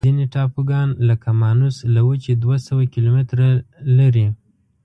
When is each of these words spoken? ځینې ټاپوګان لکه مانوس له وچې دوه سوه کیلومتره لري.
ځینې 0.07 0.25
ټاپوګان 0.33 0.89
لکه 1.09 1.29
مانوس 1.41 1.77
له 1.93 2.01
وچې 2.07 2.33
دوه 2.43 2.57
سوه 2.67 2.83
کیلومتره 2.93 3.47
لري. 3.97 4.27